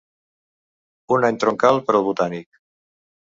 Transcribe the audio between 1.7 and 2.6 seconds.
per al Botànic